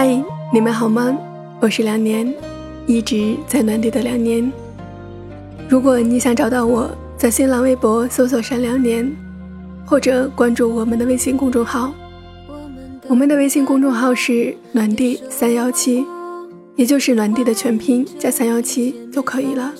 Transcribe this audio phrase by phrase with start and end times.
[0.00, 0.06] 嗨，
[0.52, 1.18] 你们好吗？
[1.58, 2.32] 我是两年，
[2.86, 4.48] 一直在暖地的两年。
[5.68, 9.12] 如果你想找到我，在新浪微博搜索“善良年”，
[9.84, 11.92] 或者关注我们的微信公众号。
[13.08, 16.06] 我们的微信公众号是“暖地三幺七”，
[16.78, 19.74] 也就是“暖地”的全拼加三幺七就可以了。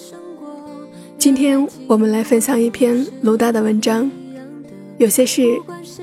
[1.16, 4.10] 今天我们来分享一篇卢大的文章。
[4.96, 5.44] 有些事，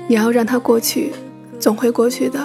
[0.08, 1.12] 你要让它过去，
[1.58, 2.40] 总会过去的。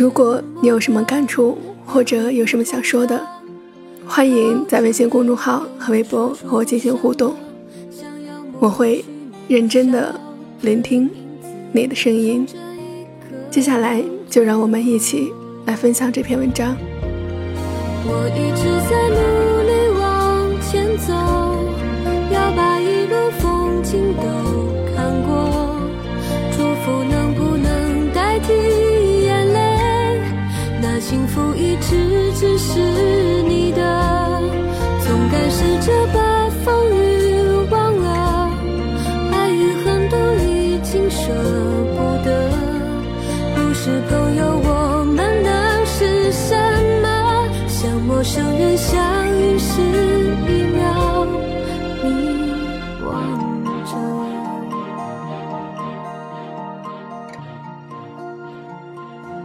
[0.00, 3.20] 如果你有什么感触，或者有什么想说的，
[4.06, 7.36] 欢迎在微信公众号和微博和我进行互动，
[8.58, 9.04] 我会
[9.46, 10.18] 认真的
[10.62, 11.10] 聆听
[11.72, 12.46] 你的声音。
[13.50, 15.30] 接下来，就让我们一起
[15.66, 16.74] 来分享这篇文章。
[18.06, 19.20] 我一直在努
[19.68, 21.12] 力往前走，
[22.32, 24.49] 要把一路风景都。
[31.10, 32.78] 幸福一直只是
[33.42, 33.82] 你的，
[35.00, 37.34] 总该试着把风雨
[37.68, 38.48] 忘了，
[39.32, 40.16] 爱与恨都
[40.46, 41.34] 已经舍
[41.96, 42.48] 不得。
[43.56, 46.54] 不是朋友，我们能是什
[47.02, 47.48] 么？
[47.66, 48.78] 像陌生人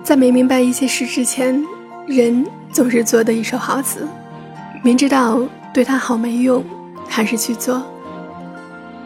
[0.06, 1.62] 在没明白一些事之前。
[2.06, 4.08] 人总是做的一手好词，
[4.84, 5.42] 明知道
[5.74, 6.64] 对他好没用，
[7.10, 7.82] 还是去做；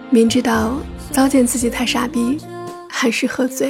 [0.09, 0.73] 明知道
[1.11, 2.38] 糟践自己太傻逼，
[2.89, 3.70] 还是喝醉；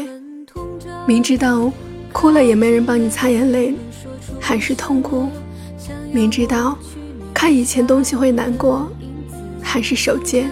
[1.05, 1.71] 明知道
[2.11, 3.75] 哭了也没人帮你擦眼泪，
[4.39, 5.27] 还是痛哭；
[6.11, 6.75] 明知道
[7.31, 8.91] 看以前东西会难过，
[9.61, 10.45] 还是手贱；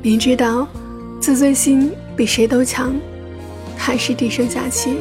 [0.00, 0.68] 明知道
[1.20, 2.94] 自尊心比谁都强，
[3.76, 4.96] 还是低声下气。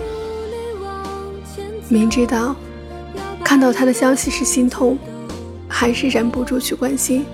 [1.87, 2.55] 明知道
[3.43, 4.97] 看到他的消息是心痛，
[5.67, 7.25] 还是忍不住去关心。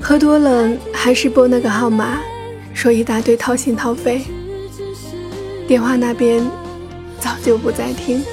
[0.00, 2.18] 喝多了还是拨那个号码，
[2.74, 4.22] 说一大堆掏心掏肺。
[5.66, 6.44] 电话那边
[7.20, 8.24] 早就不再听，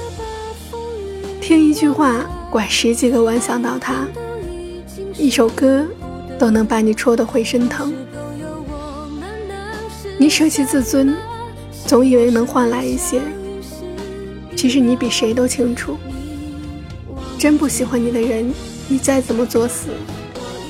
[1.41, 4.07] 听一句话拐十几个弯想到他，
[5.17, 5.85] 一首歌
[6.39, 7.93] 都能把你戳得浑身疼。
[10.17, 11.13] 你舍弃自尊，
[11.85, 13.21] 总以为能换来一些。
[14.55, 15.97] 其实你比谁都清楚，
[17.37, 18.51] 真不喜欢你的人，
[18.87, 19.89] 你再怎么作死，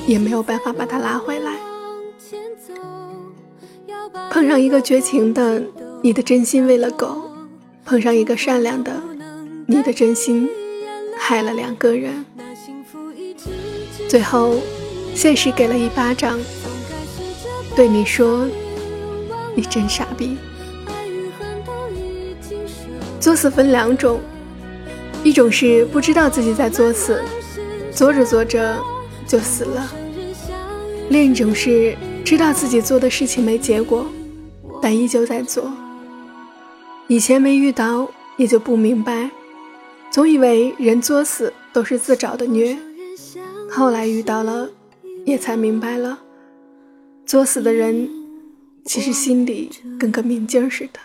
[0.08, 1.54] 也没有办法把他拉回来。
[4.32, 5.62] 碰上一个绝情的，
[6.02, 7.08] 你的真心喂了狗；
[7.86, 9.02] 碰上一个善良的，
[9.68, 10.50] 你的真心
[11.18, 12.26] 害了两个人。
[14.10, 14.56] 最后，
[15.14, 16.40] 现实给了一巴掌，
[17.76, 18.48] 对你说
[19.56, 20.38] ：“你真傻逼。”
[23.20, 24.20] 作死分两种，
[25.24, 27.22] 一种是不知道自己在作死，
[27.92, 28.78] 作着作着
[29.26, 29.84] 就死了；
[31.10, 34.06] 另一种是知道自己做的事情没结果，
[34.82, 35.72] 但依旧在做。
[37.08, 39.32] 以前没遇到，也就不明白，
[40.12, 42.78] 总以为人作死都是自找的虐。
[43.72, 44.70] 后来遇到了，
[45.26, 46.20] 也才明白了，
[47.26, 48.08] 作死的人
[48.86, 51.00] 其实心里跟个明镜似的。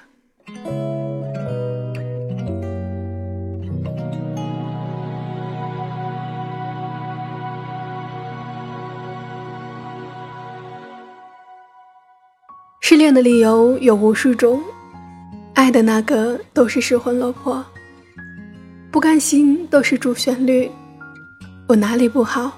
[13.10, 14.62] 恋的理由有无数种，
[15.54, 17.64] 爱的那个都是失魂落魄，
[18.92, 20.70] 不甘心都是主旋律。
[21.66, 22.52] 我哪里不好？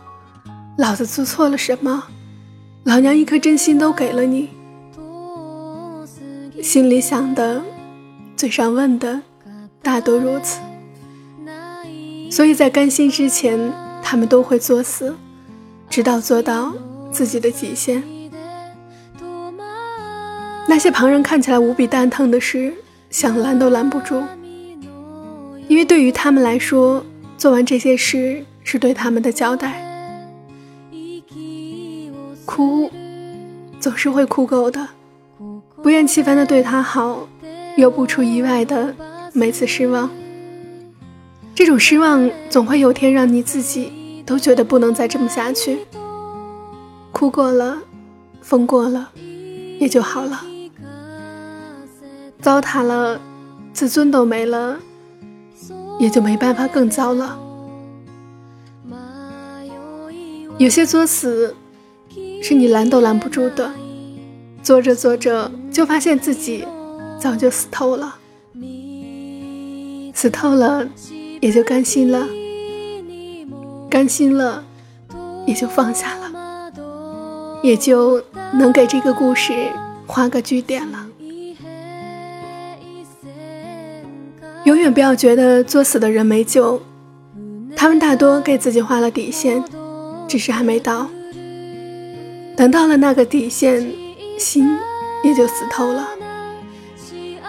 [0.76, 2.04] 老子做错了什么？
[2.84, 4.50] 老娘一颗真心都给了你，
[6.62, 7.62] 心里想的，
[8.36, 9.22] 嘴上问的，
[9.80, 10.60] 大多如此。
[12.30, 15.16] 所以在甘心之前，他们都会作死，
[15.88, 16.74] 直到做到
[17.10, 18.02] 自己的极限。
[20.72, 22.72] 那些旁人看起来无比蛋疼的事，
[23.10, 24.22] 想拦都拦不住，
[25.68, 27.04] 因为对于他们来说，
[27.36, 29.84] 做完这些事是对他们的交代。
[32.46, 32.90] 哭，
[33.78, 34.88] 总是会哭够的，
[35.82, 37.28] 不厌其烦的对他好，
[37.76, 38.94] 又不出意外的
[39.34, 40.08] 每次失望。
[41.54, 45.80] 这种失望总会有天让你自己都觉得不能再这么下去。
[47.12, 47.76] 哭过了，
[48.40, 49.10] 疯过了，
[49.78, 50.46] 也就好了。
[52.42, 53.20] 糟蹋了，
[53.72, 54.76] 自尊都没了，
[56.00, 57.38] 也就没办法更糟了。
[60.58, 61.54] 有些作死，
[62.42, 63.70] 是你拦都拦不住的，
[64.60, 66.66] 做着做着就发现自己
[67.20, 68.16] 早就死透了。
[70.12, 70.84] 死透了，
[71.40, 72.26] 也就甘心了；
[73.88, 74.64] 甘心了，
[75.46, 76.72] 也就放下了，
[77.62, 78.20] 也就
[78.52, 79.70] 能给这个故事
[80.08, 81.06] 画个句点了。
[84.64, 86.80] 永远不要觉得作死的人没救，
[87.74, 89.62] 他们大多给自己画了底线，
[90.28, 91.08] 只是还没到。
[92.56, 93.84] 等到了那个底线，
[94.38, 94.78] 心
[95.24, 96.08] 也就死透了，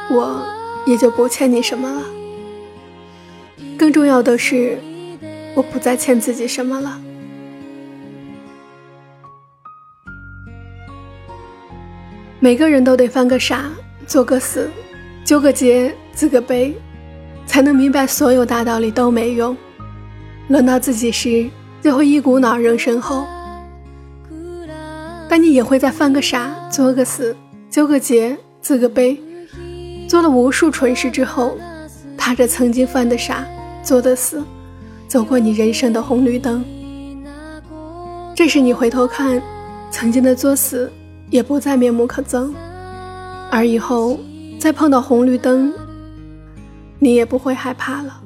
[0.09, 0.43] 我
[0.87, 2.01] 也就不欠你什么了。
[3.77, 4.79] 更重要的是，
[5.53, 6.99] 我不再欠自己什么了。
[12.39, 13.69] 每个人都得犯个傻，
[14.07, 14.67] 做个死，
[15.23, 16.75] 纠个结，自个悲。
[17.45, 19.55] 才能明白所有大道理都没用，
[20.47, 21.49] 轮到自己时
[21.81, 23.25] 就会一股脑扔身后。
[25.29, 27.35] 但你也会在犯个傻、作个死、
[27.69, 29.19] 纠个结、自个悲，
[30.07, 31.57] 做了无数蠢事之后，
[32.17, 33.45] 踏着曾经犯的傻、
[33.81, 34.43] 做的死，
[35.07, 36.63] 走过你人生的红绿灯。
[38.35, 39.41] 这时你回头看，
[39.91, 40.91] 曾经的作死
[41.29, 42.51] 也不再面目可憎，
[43.49, 44.19] 而以后
[44.59, 45.73] 再碰到红绿灯。
[47.03, 48.21] 你也不会害怕了。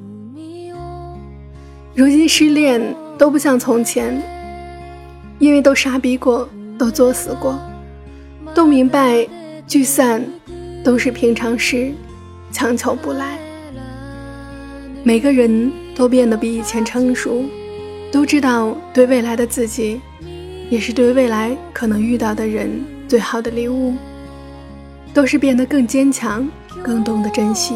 [1.96, 2.80] 如今失恋
[3.18, 4.22] 都不像从前，
[5.40, 6.48] 因为都傻逼过，
[6.78, 7.58] 都作死过，
[8.54, 9.26] 都明白
[9.66, 10.24] 聚散
[10.84, 11.90] 都是平常事，
[12.52, 13.36] 强求不来。
[15.02, 17.42] 每个人都变得比以前成熟，
[18.12, 20.00] 都知道对未来的自己，
[20.70, 23.96] 也是对未来可能遇到的人最好的礼物，
[25.12, 26.48] 都是变得更坚强，
[26.80, 27.74] 更懂得珍惜。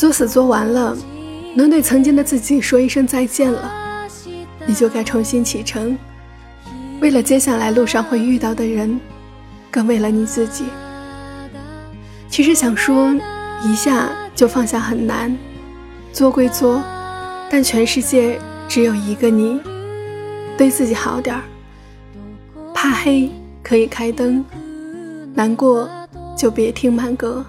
[0.00, 0.96] 作死做完了，
[1.54, 3.70] 能对曾经的自己说一声再见了，
[4.64, 5.94] 你就该重新启程。
[7.02, 8.98] 为了接下来路上会遇到的人，
[9.70, 10.64] 更为了你自己。
[12.30, 13.14] 其实想说
[13.62, 15.36] 一下就放下很难，
[16.14, 16.82] 作归作，
[17.50, 19.60] 但全世界只有一个你，
[20.56, 21.42] 对自己好点儿。
[22.72, 23.30] 怕黑
[23.62, 24.42] 可以开灯，
[25.34, 25.86] 难过
[26.34, 27.44] 就别听慢歌。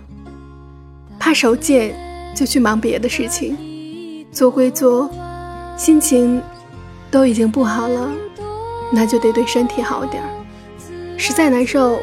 [1.17, 2.10] 怕手贱。
[2.33, 3.57] 就去忙别的事情，
[4.31, 5.09] 做归做，
[5.77, 6.41] 心情
[7.09, 8.09] 都已经不好了，
[8.91, 10.29] 那就得对身体好点儿。
[11.17, 11.99] 实在难受，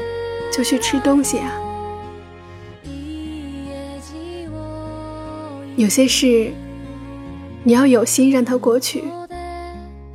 [0.52, 1.52] 就去吃东西啊。
[5.76, 6.52] 有些事，
[7.64, 9.04] 你要有心让它过去，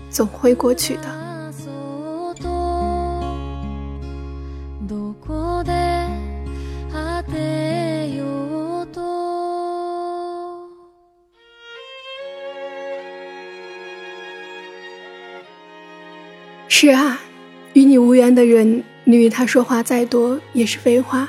[0.09, 1.23] 总会过去的。
[16.85, 17.17] 是啊，
[17.71, 21.25] 与你无缘的人，你与他说话再多也是废话；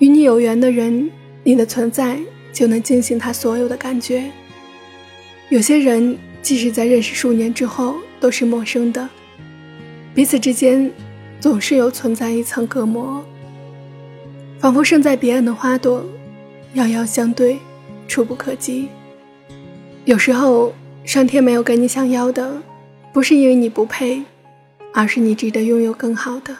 [0.00, 1.10] 与你有缘的人，
[1.42, 2.20] 你的存在
[2.52, 4.30] 就能惊醒他所有的感觉。
[5.48, 9.08] 有些人，即使在认识数年之后都是陌生的，
[10.14, 10.92] 彼此之间
[11.40, 13.24] 总是有存在一层隔膜，
[14.58, 16.04] 仿佛生在彼岸的花朵，
[16.74, 17.56] 遥遥相对，
[18.06, 18.88] 触不可及。
[20.04, 22.60] 有时候，上天没有给你想要的，
[23.10, 24.22] 不是因为你不配。
[24.92, 26.56] 而是你值得拥有更好的。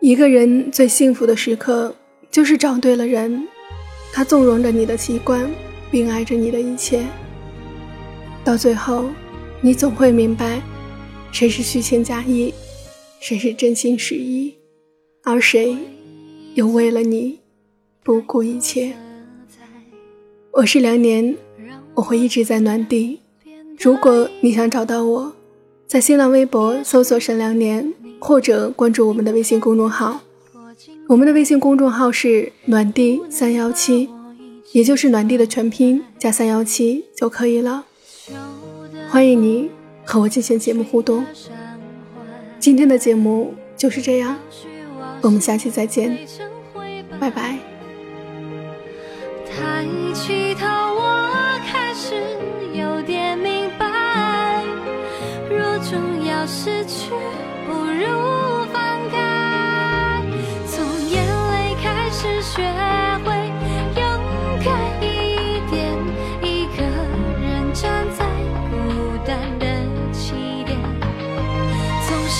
[0.00, 1.94] 一个人最幸福的时刻，
[2.30, 3.46] 就是找对了人，
[4.12, 5.48] 他纵容着你的习惯，
[5.90, 7.04] 并爱着你的一切。
[8.42, 9.08] 到最后，
[9.60, 10.60] 你总会明白，
[11.30, 12.52] 谁是虚情假意，
[13.20, 14.52] 谁是真心实意，
[15.22, 15.78] 而谁
[16.54, 17.38] 又为了你
[18.02, 18.92] 不顾一切。
[20.50, 21.36] 我是良年，
[21.94, 23.20] 我会一直在暖地。
[23.78, 25.32] 如果你想找到我。
[25.92, 30.22] 在新浪微博搜索“沈良年”，或者关注我们的微信公众号。
[31.06, 34.08] 我们的微信公众号是“暖地三幺七”，
[34.72, 37.84] 也就是“暖地”的全拼加三幺七就可以了。
[39.10, 39.70] 欢迎你
[40.02, 41.26] 和我进行节目互动。
[42.58, 44.38] 今天的节目就是这样，
[45.20, 46.16] 我们下期再见，
[47.20, 47.58] 拜拜。
[49.46, 50.66] 抬起头，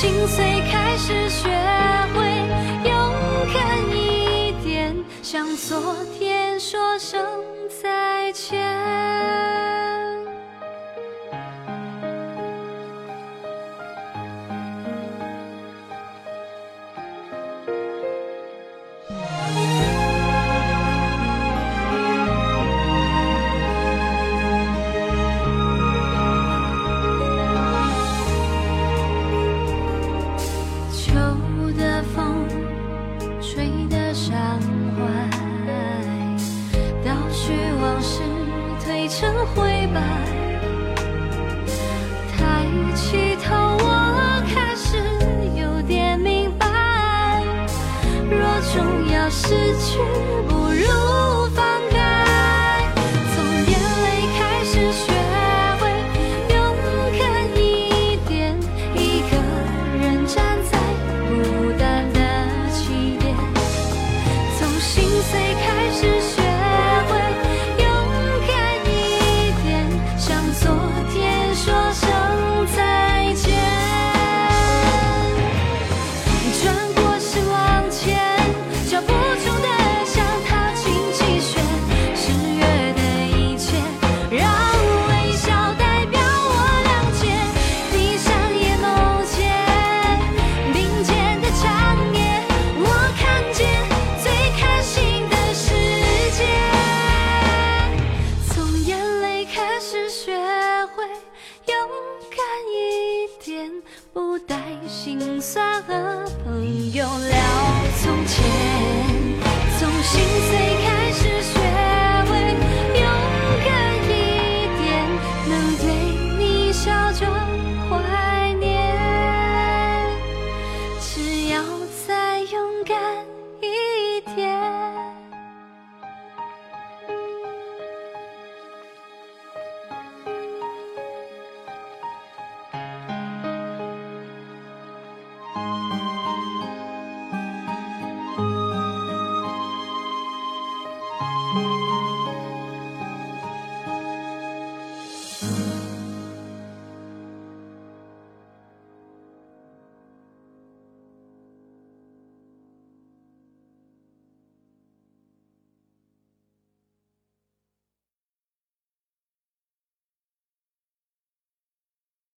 [0.03, 1.49] 心碎开始学
[2.13, 2.19] 会
[2.91, 2.93] 勇
[3.55, 7.25] 敢一点，向昨天说声
[7.81, 9.72] 再见。
[49.33, 49.49] 失
[49.79, 49.99] 去
[50.47, 51.32] 不如。